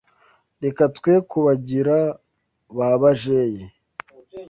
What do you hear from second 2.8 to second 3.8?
bajeyi